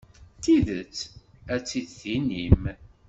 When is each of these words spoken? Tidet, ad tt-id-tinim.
Tidet, 0.43 0.95
ad 1.53 1.61
tt-id-tinim. 1.63 2.63